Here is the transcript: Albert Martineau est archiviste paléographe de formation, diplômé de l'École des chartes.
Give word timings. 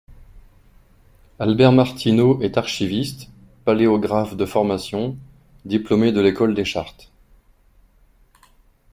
Albert 1.37 1.71
Martineau 1.73 2.41
est 2.41 2.57
archiviste 2.57 3.29
paléographe 3.65 4.35
de 4.35 4.47
formation, 4.47 5.15
diplômé 5.63 6.11
de 6.11 6.19
l'École 6.21 6.55
des 6.55 6.65
chartes. 6.65 7.11